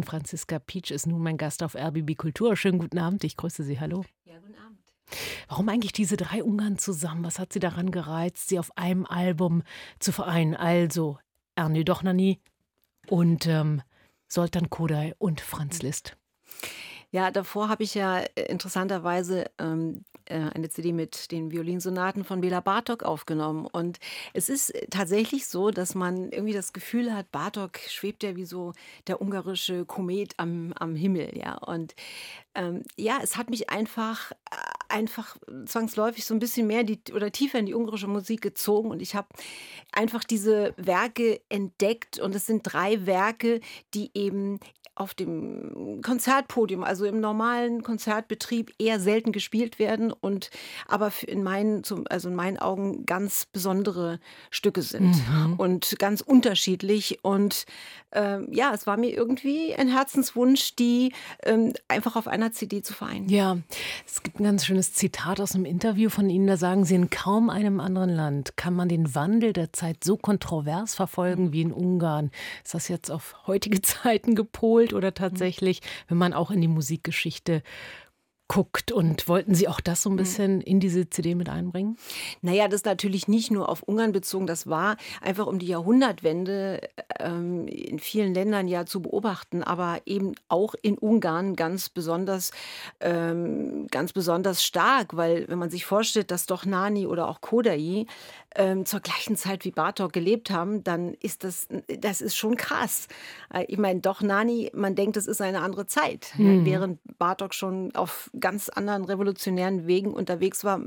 [0.00, 2.56] Und Franziska Pietsch ist nun mein Gast auf RBB Kultur.
[2.56, 3.80] Schönen guten Abend, ich grüße Sie.
[3.80, 4.02] Hallo.
[4.24, 4.78] Ja, guten Abend.
[5.46, 7.22] Warum eigentlich diese drei Ungarn zusammen?
[7.22, 9.62] Was hat Sie daran gereizt, sie auf einem Album
[9.98, 10.56] zu vereinen?
[10.56, 11.18] Also
[11.54, 12.40] Ernie Dochnani
[13.08, 13.82] und ähm,
[14.26, 16.16] Soltan Kodai und Franz Liszt.
[17.10, 22.40] Ja, davor habe ich ja äh, interessanterweise ähm, äh, eine CD mit den Violinsonaten von
[22.40, 23.66] Bela Bartok aufgenommen.
[23.66, 23.98] Und
[24.32, 28.72] es ist tatsächlich so, dass man irgendwie das Gefühl hat, Bartok schwebt ja wie so
[29.08, 31.36] der ungarische Komet am, am Himmel.
[31.36, 31.96] Ja, und
[32.54, 34.34] ähm, ja, es hat mich einfach, äh,
[34.88, 38.90] einfach zwangsläufig so ein bisschen mehr die, oder tiefer in die ungarische Musik gezogen.
[38.90, 39.28] Und ich habe
[39.90, 42.20] einfach diese Werke entdeckt.
[42.20, 43.60] Und es sind drei Werke,
[43.94, 44.60] die eben
[45.00, 50.50] auf dem Konzertpodium, also im normalen Konzertbetrieb eher selten gespielt werden und
[50.86, 55.54] aber in meinen, also in meinen Augen ganz besondere Stücke sind mhm.
[55.54, 57.24] und ganz unterschiedlich.
[57.24, 57.64] Und
[58.12, 61.12] ähm, ja, es war mir irgendwie ein Herzenswunsch, die
[61.44, 63.28] ähm, einfach auf einer CD zu vereinen.
[63.28, 63.58] Ja,
[64.06, 67.08] es gibt ein ganz schönes Zitat aus einem Interview von Ihnen, da sagen Sie, in
[67.08, 71.72] kaum einem anderen Land kann man den Wandel der Zeit so kontrovers verfolgen wie in
[71.72, 72.30] Ungarn.
[72.64, 74.89] Ist das jetzt auf heutige Zeiten gepolt?
[74.90, 77.62] Spielt oder tatsächlich, wenn man auch in die Musikgeschichte
[78.48, 78.90] guckt.
[78.90, 80.16] Und wollten Sie auch das so ein mhm.
[80.16, 81.96] bisschen in diese CD mit einbringen?
[82.42, 84.48] Naja, das ist natürlich nicht nur auf Ungarn bezogen.
[84.48, 86.80] Das war einfach um die Jahrhundertwende
[87.20, 92.50] ähm, in vielen Ländern ja zu beobachten, aber eben auch in Ungarn ganz besonders,
[92.98, 98.06] ähm, ganz besonders stark, weil wenn man sich vorstellt, dass doch Nani oder auch Kodai
[98.56, 103.08] ähm, zur gleichen Zeit wie Bartok gelebt haben, dann ist das, das ist schon krass.
[103.52, 106.64] Äh, ich meine, doch Nani, man denkt, es ist eine andere Zeit, mhm.
[106.64, 110.80] während Bartok schon auf ganz anderen revolutionären Wegen unterwegs war,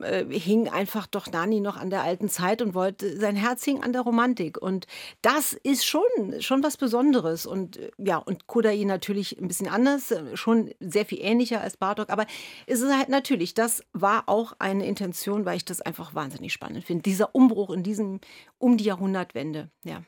[0.00, 3.82] äh, hing einfach doch Nani noch an der alten Zeit und wollte, sein Herz hing
[3.82, 4.60] an der Romantik.
[4.60, 4.86] Und
[5.22, 6.02] das ist schon,
[6.40, 7.46] schon was Besonderes.
[7.46, 11.76] Und äh, ja, und Kodai natürlich ein bisschen anders, äh, schon sehr viel ähnlicher als
[11.76, 12.10] Bartok.
[12.10, 12.26] Aber
[12.66, 16.84] es ist halt natürlich, das war auch eine Intention, weil ich das einfach wahnsinnig spannend
[16.84, 17.02] finde.
[17.02, 18.20] Dieser Umbruch in diesem,
[18.58, 20.02] um die Jahrhundertwende, ja.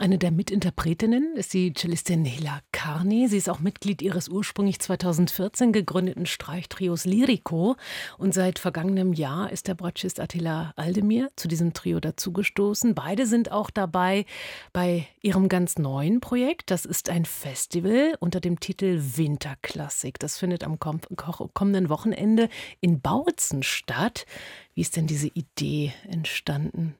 [0.00, 3.28] Eine der Mitinterpretinnen ist die Cellistin Hela Carney.
[3.28, 7.76] Sie ist auch Mitglied ihres ursprünglich 2014 gegründeten Streichtrios Lirico.
[8.16, 12.94] Und seit vergangenem Jahr ist der Bratschist Attila Aldemir zu diesem Trio dazugestoßen.
[12.94, 14.24] Beide sind auch dabei
[14.72, 16.70] bei ihrem ganz neuen Projekt.
[16.70, 20.18] Das ist ein Festival unter dem Titel Winterklassik.
[20.18, 22.48] Das findet am kommenden Wochenende
[22.80, 24.24] in Bautzen statt.
[24.72, 26.94] Wie ist denn diese Idee entstanden?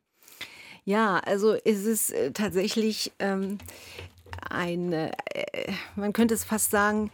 [0.85, 3.59] Ja, also ist es äh, tatsächlich ähm,
[4.49, 7.11] eine, äh, man könnte es fast sagen,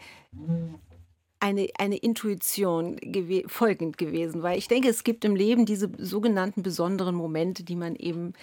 [1.47, 6.63] eine, eine Intuition gew folgend gewesen, weil ich denke, es gibt im Leben diese sogenannten
[6.63, 8.35] besonderen Momente, die man eben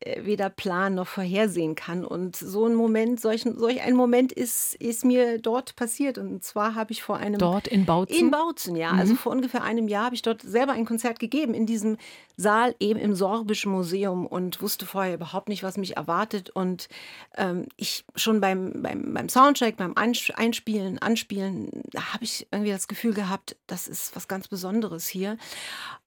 [0.00, 2.04] äh, weder planen noch vorhersehen kann.
[2.04, 6.18] Und so ein Moment, solch, solch ein Moment ist, ist mir dort passiert.
[6.18, 7.38] Und zwar habe ich vor einem.
[7.38, 8.18] Dort in Bautzen?
[8.18, 8.90] In Bautzen, ja.
[8.90, 9.06] Also mhm.
[9.06, 11.96] Also vor ungefähr einem Jahr habe ich dort selber ein Konzert gegeben, in diesem
[12.36, 16.50] Saal, eben im Sorbischen Museum und wusste vorher überhaupt nicht, was mich erwartet.
[16.50, 16.88] Und
[17.36, 22.88] ähm, ich schon beim, beim, beim Soundcheck, beim Einspielen, Anspielen, da habe ich irgendwie das
[22.88, 25.38] Gefühl gehabt, das ist was ganz Besonderes hier.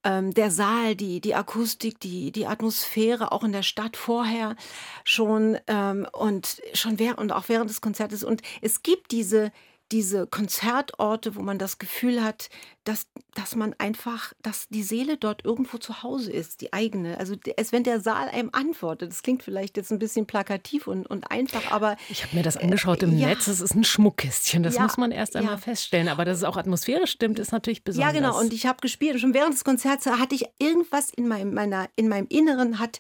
[0.04, 4.56] Ähm, der Saal, die, die Akustik, die, die Atmosphäre, auch in der Stadt vorher
[5.04, 8.24] schon ähm, und schon während und auch während des Konzertes.
[8.24, 9.52] Und es gibt diese,
[9.92, 12.50] diese Konzertorte, wo man das Gefühl hat,
[12.90, 13.06] dass,
[13.36, 17.20] dass man einfach, dass die Seele dort irgendwo zu Hause ist, die eigene.
[17.20, 19.12] Also als wenn der Saal einem antwortet.
[19.12, 21.98] Das klingt vielleicht jetzt ein bisschen plakativ und, und einfach, aber.
[22.10, 23.28] Ich habe mir das angeschaut im äh, ja.
[23.28, 23.46] Netz.
[23.46, 24.64] Es ist ein Schmuckkistchen.
[24.64, 25.60] Das ja, muss man erst einmal ja.
[25.60, 26.08] feststellen.
[26.08, 28.12] Aber dass es auch atmosphärisch stimmt, ist natürlich besonders.
[28.12, 28.40] Ja, genau.
[28.40, 29.14] Und ich habe gespielt.
[29.14, 33.00] Und schon während des Konzerts hatte ich irgendwas in meinem, meiner, in meinem Inneren hat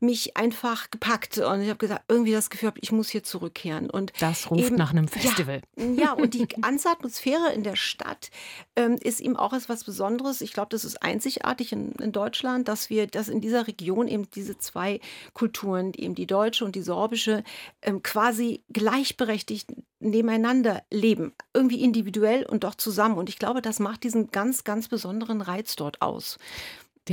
[0.00, 1.36] mich einfach gepackt.
[1.36, 3.90] Und ich habe gesagt, irgendwie das Gefühl, ich muss hier zurückkehren.
[3.90, 5.60] Und das ruft eben, nach einem Festival.
[5.76, 8.30] Ja, und die ganze Atmosphäre in der Stadt
[8.76, 10.40] ähm, ist ihm auch etwas Besonderes.
[10.40, 14.30] Ich glaube, das ist einzigartig in, in, Deutschland, dass wir, dass in dieser Region eben
[14.30, 15.00] diese zwei
[15.34, 17.44] Kulturen, eben die deutsche und die sorbische,
[17.82, 21.34] ähm, quasi gleichberechtigt nebeneinander leben.
[21.52, 23.18] Irgendwie individuell und doch zusammen.
[23.18, 26.38] Und ich glaube, das macht diesen ganz, ganz besonderen Reiz dort aus.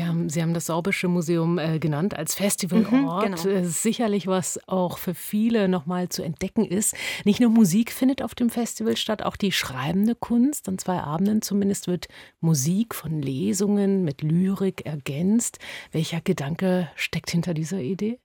[0.02, 3.30] Haben, Sie haben das Sorbische Museum äh, genannt als Festivalort.
[3.30, 3.48] Mhm, genau.
[3.48, 6.96] Äh, sicherlich, was auch für viele nochmal zu entdecken ist.
[7.26, 10.68] Nicht nur Musik findet auf dem Festival statt, auch die schreibende Kunst.
[10.68, 12.08] An zwei Abenden zumindest wird
[12.40, 15.60] Musik von Lesungen mit Lyrik ergänzt.
[15.92, 18.20] Welcher Gedanke steckt hinter dieser Idee?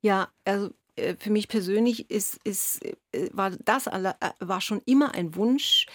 [0.00, 0.70] Ja, also
[1.18, 2.94] für mich persönlich ist, ist, äh,
[3.32, 5.86] war das war schon immer ein Wunsch,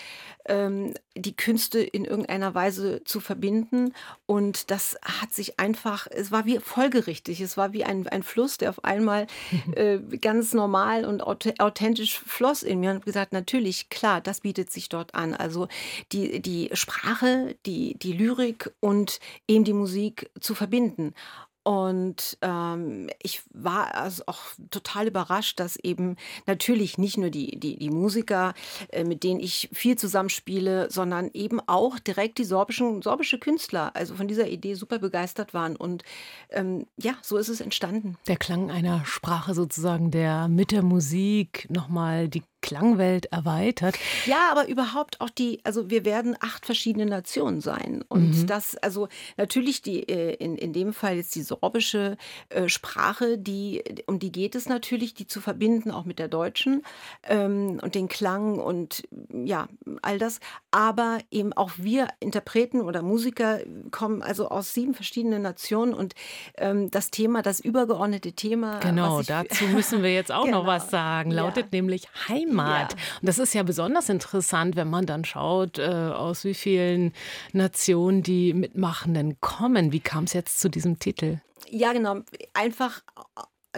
[0.46, 3.94] ähm, die Künste in irgendeiner Weise zu verbinden.
[4.26, 8.58] Und das hat sich einfach, es war wie folgerichtig, es war wie ein, ein Fluss,
[8.58, 9.28] der auf einmal
[9.76, 12.92] äh, ganz normal und authentisch floss in mir.
[12.92, 15.34] Und gesagt, natürlich, klar, das bietet sich dort an.
[15.34, 15.68] Also
[16.12, 21.14] die, die Sprache, die, die Lyrik und eben die Musik zu verbinden.
[21.64, 24.40] Und ähm, ich war also auch
[24.72, 26.16] total überrascht, dass eben
[26.48, 28.54] natürlich nicht nur die, die, die Musiker,
[28.90, 34.16] äh, mit denen ich viel zusammenspiele, sondern eben auch direkt die sorbischen, sorbische Künstler, also
[34.16, 35.76] von dieser Idee super begeistert waren.
[35.76, 36.04] Und
[36.50, 38.18] ähm, ja, so ist es entstanden.
[38.28, 43.98] Der Klang einer Sprache sozusagen, der mit der Musik nochmal die Klangwelt erweitert.
[44.26, 48.04] Ja, aber überhaupt auch die, also wir werden acht verschiedene Nationen sein.
[48.08, 48.48] Und mhm.
[48.48, 52.18] das, also natürlich die, äh, in, in dem Fall jetzt die sorbische
[52.50, 56.84] äh, Sprache, die, um die geht es natürlich, die zu verbinden, auch mit der deutschen
[57.24, 59.04] ähm, und den Klang und
[59.34, 59.68] ja,
[60.02, 60.40] all das.
[60.70, 63.60] Aber eben auch wir Interpreten oder Musiker
[63.92, 66.14] kommen also aus sieben verschiedenen Nationen und
[66.58, 68.80] ähm, das Thema, das übergeordnete Thema.
[68.80, 70.60] Genau, dazu müssen wir jetzt auch genau.
[70.60, 71.70] noch was sagen, lautet ja.
[71.72, 72.51] nämlich Heimat.
[72.52, 72.94] Heimat.
[72.94, 72.98] Ja.
[73.22, 77.14] Und das ist ja besonders interessant, wenn man dann schaut, äh, aus wie vielen
[77.54, 79.92] Nationen die Mitmachenden kommen.
[79.92, 81.40] Wie kam es jetzt zu diesem Titel?
[81.70, 82.22] Ja, genau.
[82.54, 83.02] Einfach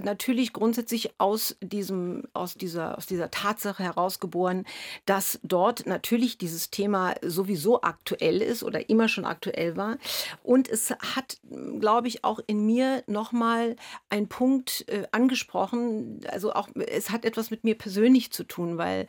[0.01, 4.65] natürlich grundsätzlich aus diesem, aus dieser, aus dieser Tatsache herausgeboren,
[5.05, 9.97] dass dort natürlich dieses Thema sowieso aktuell ist oder immer schon aktuell war.
[10.41, 11.37] Und es hat,
[11.79, 13.75] glaube ich, auch in mir nochmal
[14.09, 16.21] einen Punkt äh, angesprochen.
[16.29, 19.07] Also auch, es hat etwas mit mir persönlich zu tun, weil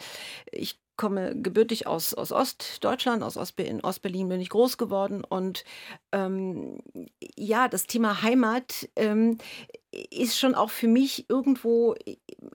[0.51, 5.65] ich komme gebürtig aus, aus Ostdeutschland, aus Ost, in Ostberlin bin ich groß geworden und
[6.13, 6.79] ähm,
[7.37, 9.39] ja, das Thema Heimat ähm,
[10.11, 11.95] ist schon auch für mich irgendwo,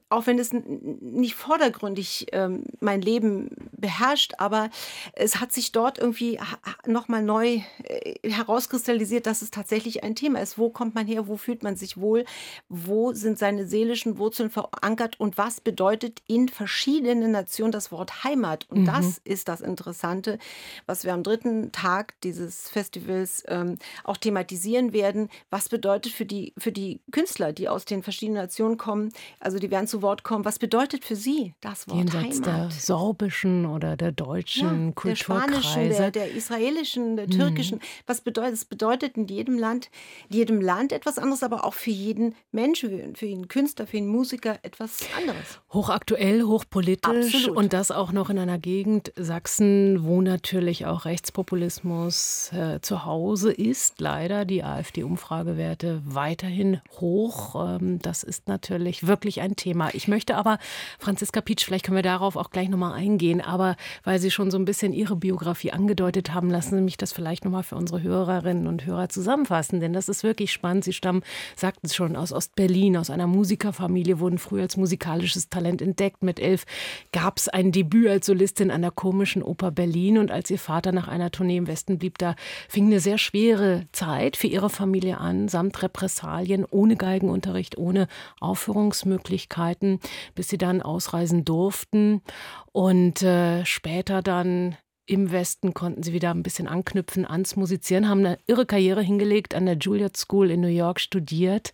[0.08, 4.70] auch wenn es nicht vordergründig ähm, mein Leben beherrscht, aber
[5.14, 6.38] es hat sich dort irgendwie
[6.86, 10.58] nochmal neu äh, herauskristallisiert, dass es tatsächlich ein Thema ist.
[10.58, 11.26] Wo kommt man her?
[11.28, 12.24] Wo fühlt man sich wohl?
[12.68, 15.18] Wo sind seine seelischen Wurzeln verankert?
[15.18, 18.66] Und was bedeutet in verschiedenen Nationen das Wort Heimat?
[18.68, 18.86] Und mhm.
[18.86, 20.38] das ist das Interessante,
[20.86, 25.30] was wir am dritten Tag dieses Festivals ähm, auch thematisieren werden.
[25.48, 29.58] Was bedeutet für die, für die Künstler Künstler, die aus den verschiedenen Nationen kommen, also
[29.58, 30.44] die werden zu Wort kommen.
[30.44, 32.46] Was bedeutet für sie das Wort Jenseits Heimat?
[32.46, 35.52] der sorbischen oder der deutschen ja, Kulturkreise?
[35.52, 37.78] Der spanischen, der, der israelischen, der türkischen.
[37.78, 37.82] Mhm.
[38.06, 38.64] Was bedeutet es?
[38.64, 39.90] bedeutet in jedem Land,
[40.28, 44.58] jedem Land etwas anderes, aber auch für jeden Menschen, für jeden Künstler, für jeden Musiker
[44.62, 45.60] etwas anderes.
[45.72, 47.56] Hochaktuell, hochpolitisch Absolut.
[47.56, 53.52] und das auch noch in einer Gegend Sachsen, wo natürlich auch Rechtspopulismus äh, zu Hause
[53.52, 54.00] ist.
[54.00, 57.54] Leider die AfD-Umfragewerte weiterhin hoch hoch.
[57.80, 59.90] Ähm, das ist natürlich wirklich ein Thema.
[59.92, 60.58] Ich möchte aber,
[60.98, 64.58] Franziska Pietsch, vielleicht können wir darauf auch gleich nochmal eingehen, aber weil Sie schon so
[64.58, 68.66] ein bisschen Ihre Biografie angedeutet haben, lassen Sie mich das vielleicht nochmal für unsere Hörerinnen
[68.66, 70.84] und Hörer zusammenfassen, denn das ist wirklich spannend.
[70.84, 71.22] Sie stammen,
[71.56, 76.22] sagten es schon, aus Ostberlin, aus einer Musikerfamilie, wurden früh als musikalisches Talent entdeckt.
[76.22, 76.64] Mit elf
[77.12, 80.92] gab es ein Debüt als Solistin an der komischen Oper Berlin und als ihr Vater
[80.92, 82.34] nach einer Tournee im Westen blieb, da
[82.68, 88.06] fing eine sehr schwere Zeit für ihre Familie an, samt Repressalien, ohne Geigenunterricht ohne
[88.38, 89.98] Aufführungsmöglichkeiten,
[90.36, 92.22] bis sie dann ausreisen durften.
[92.70, 94.76] Und äh, später dann
[95.06, 99.56] im Westen konnten sie wieder ein bisschen anknüpfen ans Musizieren, haben eine irre Karriere hingelegt,
[99.56, 101.72] an der Juilliard School in New York studiert.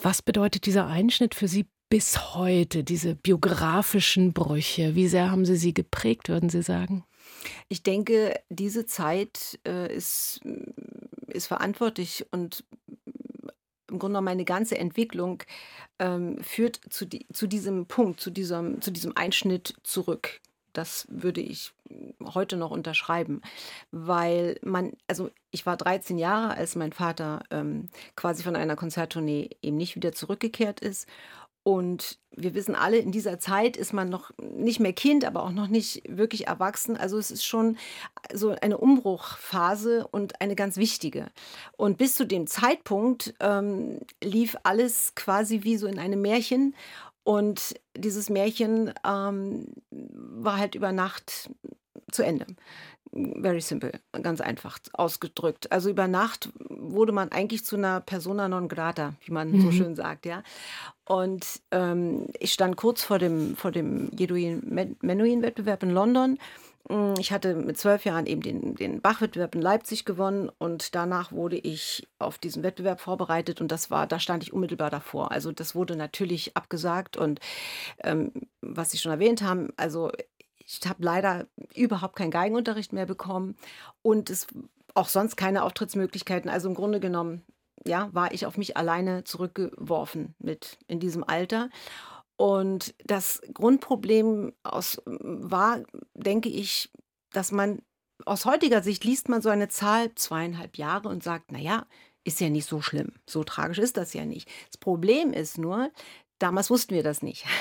[0.00, 4.94] Was bedeutet dieser Einschnitt für Sie bis heute, diese biografischen Brüche?
[4.94, 7.04] Wie sehr haben Sie sie geprägt, würden Sie sagen?
[7.68, 10.40] Ich denke, diese Zeit äh, ist,
[11.26, 12.64] ist verantwortlich und
[13.90, 15.42] im Grunde genommen meine ganze Entwicklung
[15.98, 20.40] ähm, führt zu, die, zu diesem Punkt, zu diesem, zu diesem Einschnitt zurück.
[20.72, 21.72] Das würde ich
[22.34, 23.40] heute noch unterschreiben,
[23.90, 29.50] weil man, also ich war 13 Jahre, als mein Vater ähm, quasi von einer Konzerttournee
[29.62, 31.08] eben nicht wieder zurückgekehrt ist
[31.68, 35.52] und wir wissen alle, in dieser Zeit ist man noch nicht mehr Kind, aber auch
[35.52, 36.96] noch nicht wirklich erwachsen.
[36.96, 37.76] Also es ist schon
[38.32, 41.26] so eine Umbruchphase und eine ganz wichtige.
[41.76, 46.74] Und bis zu dem Zeitpunkt ähm, lief alles quasi wie so in einem Märchen.
[47.22, 51.50] Und dieses Märchen ähm, war halt über Nacht
[52.10, 52.46] zu Ende.
[53.12, 55.72] Very simple, ganz einfach ausgedrückt.
[55.72, 59.60] Also über Nacht wurde man eigentlich zu einer persona non grata, wie man mhm.
[59.62, 60.42] so schön sagt, ja.
[61.04, 66.38] Und ähm, ich stand kurz vor dem, vor dem Menuhin-Wettbewerb in London.
[66.88, 71.32] Mm, ich hatte mit zwölf Jahren eben den, den Bach-Wettbewerb in Leipzig gewonnen und danach
[71.32, 75.30] wurde ich auf diesen Wettbewerb vorbereitet und das war, da stand ich unmittelbar davor.
[75.30, 77.40] Also das wurde natürlich abgesagt und
[78.02, 80.10] ähm, was Sie schon erwähnt haben, also
[80.68, 83.56] ich habe leider überhaupt keinen Geigenunterricht mehr bekommen
[84.02, 84.46] und es
[84.94, 86.50] auch sonst keine Auftrittsmöglichkeiten.
[86.50, 87.42] Also im Grunde genommen,
[87.86, 91.70] ja, war ich auf mich alleine zurückgeworfen mit in diesem Alter.
[92.36, 95.82] Und das Grundproblem aus, war,
[96.14, 96.90] denke ich,
[97.32, 97.80] dass man
[98.26, 101.86] aus heutiger Sicht liest man so eine Zahl zweieinhalb Jahre und sagt, naja,
[102.24, 103.12] ist ja nicht so schlimm.
[103.26, 104.50] So tragisch ist das ja nicht.
[104.66, 105.90] Das Problem ist nur,
[106.38, 107.44] Damals wussten wir das nicht.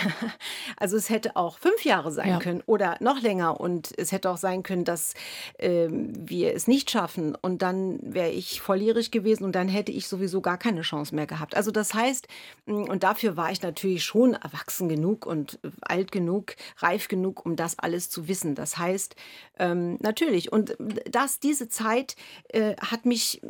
[0.79, 2.39] Also es hätte auch fünf Jahre sein ja.
[2.39, 5.15] können oder noch länger und es hätte auch sein können, dass
[5.57, 10.07] äh, wir es nicht schaffen und dann wäre ich volljährig gewesen und dann hätte ich
[10.07, 11.55] sowieso gar keine Chance mehr gehabt.
[11.55, 12.27] Also das heißt,
[12.67, 17.55] mm, und dafür war ich natürlich schon erwachsen genug und alt genug, reif genug, um
[17.55, 18.53] das alles zu wissen.
[18.53, 19.15] Das heißt,
[19.57, 20.77] ähm, natürlich, und
[21.09, 22.15] das, diese Zeit
[22.49, 23.41] äh, hat mich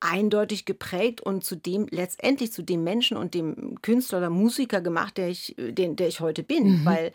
[0.00, 5.16] eindeutig geprägt und zu dem, letztendlich zu dem Menschen und dem Künstler oder Musiker gemacht,
[5.16, 6.80] der ich, den, der ich heute bin.
[6.80, 6.84] Mhm.
[6.84, 7.12] Weil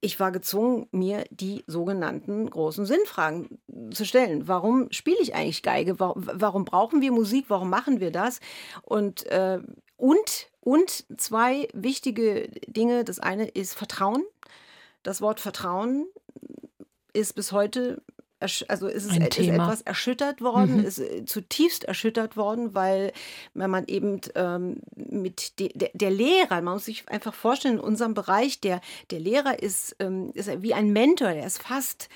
[0.00, 3.58] ich war gezwungen, mir die sogenannten großen Sinnfragen
[3.90, 4.46] zu stellen.
[4.46, 5.98] Warum spiele ich eigentlich Geige?
[5.98, 7.46] Warum, warum, brauchen wir Musik?
[7.48, 8.40] Warum machen wir das?
[8.82, 9.58] Und, äh,
[9.96, 13.04] und, und zwei wichtige Dinge.
[13.04, 14.22] Das eine ist Vertrauen.
[15.02, 16.06] Das Wort Vertrauen
[17.12, 18.02] ist bis heute
[18.40, 20.84] also ist es ist etwas erschüttert worden, mhm.
[20.84, 23.12] ist äh, zutiefst erschüttert worden, weil
[23.54, 27.80] wenn man eben ähm, mit de, de, der Lehrer, man muss sich einfach vorstellen, in
[27.80, 32.08] unserem Bereich, der, der Lehrer ist, ähm, ist wie ein Mentor, der ist fast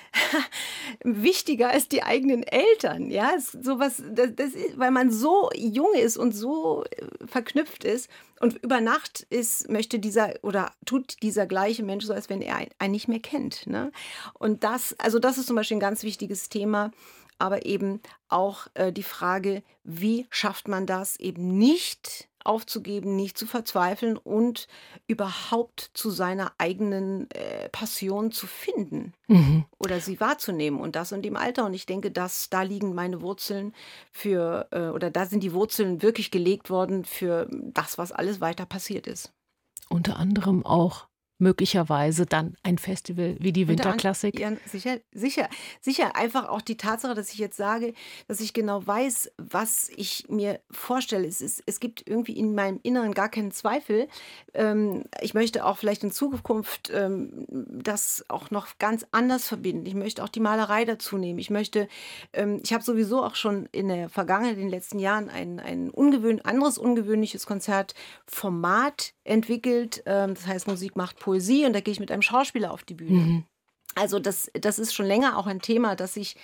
[1.04, 3.10] wichtiger als die eigenen Eltern.
[3.10, 8.10] Ja, sowas, das, das ist, weil man so jung ist und so äh, verknüpft ist.
[8.40, 12.66] Und über Nacht ist, möchte dieser oder tut dieser gleiche Mensch so, als wenn er
[12.78, 13.66] einen nicht mehr kennt.
[13.66, 13.92] Ne?
[14.32, 16.90] Und das, also das ist zum Beispiel ein ganz wichtiges Thema,
[17.38, 23.47] aber eben auch äh, die Frage, wie schafft man das eben nicht aufzugeben, nicht zu
[23.47, 24.66] verzweifeln und
[25.06, 29.64] überhaupt zu seiner eigenen äh, Passion zu finden mhm.
[29.78, 31.66] oder sie wahrzunehmen und das in dem Alter.
[31.66, 33.75] Und ich denke, dass da liegen meine Wurzeln
[34.12, 38.66] für, äh, oder da sind die Wurzeln wirklich gelegt worden für das, was alles weiter
[38.66, 39.32] passiert ist.
[39.88, 41.09] Unter anderem auch
[41.40, 44.38] möglicherweise dann ein Festival wie die Winterklassik?
[44.38, 45.49] Ja, sicher, sicher,
[45.80, 46.14] sicher.
[46.14, 47.94] Einfach auch die Tatsache, dass ich jetzt sage,
[48.28, 51.26] dass ich genau weiß, was ich mir vorstelle.
[51.26, 54.09] Es, ist, es gibt irgendwie in meinem Inneren gar keinen Zweifel.
[54.54, 59.87] Ähm, ich möchte auch vielleicht in Zukunft ähm, das auch noch ganz anders verbinden.
[59.87, 61.38] Ich möchte auch die Malerei dazu nehmen.
[61.38, 61.88] Ich möchte,
[62.32, 65.90] ähm, ich habe sowieso auch schon in der Vergangenheit, in den letzten Jahren ein, ein
[65.90, 70.02] ungewöhn, anderes ungewöhnliches Konzertformat entwickelt.
[70.04, 73.20] Das heißt, Musik macht Poesie und da gehe ich mit einem Schauspieler auf die Bühne.
[73.20, 73.44] Mhm.
[73.96, 76.37] Also das, das ist schon länger auch ein Thema, dass ich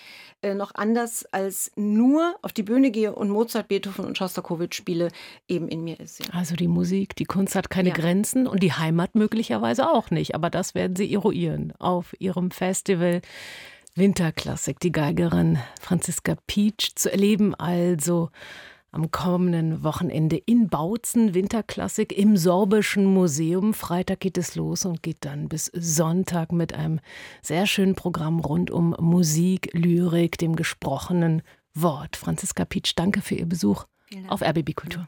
[0.43, 5.11] äh, noch anders als nur auf die Bühne gehe und Mozart, Beethoven und Schostakowitsch spiele,
[5.47, 6.19] eben in mir ist.
[6.19, 6.27] Ja.
[6.33, 7.95] Also die Musik, die Kunst hat keine ja.
[7.95, 10.35] Grenzen und die Heimat möglicherweise auch nicht.
[10.35, 13.23] Aber das werden Sie eruieren auf Ihrem Festival.
[13.95, 18.29] Winterklassik, die Geigerin Franziska Pietsch zu erleben, also
[18.97, 23.75] am kommenden Wochenende in Bautzen, Winterklassik im Sorbischen Museum.
[23.75, 27.01] Freitag geht es los und geht dann bis Sonntag mit einem
[27.43, 31.43] sehr schönen Programm rund um Musik, Lyrik, dem gesprochenen
[31.75, 32.17] Wort.
[32.17, 33.85] Franziska Pietsch, danke für Ihr Besuch
[34.29, 35.07] auf RBB Kultur.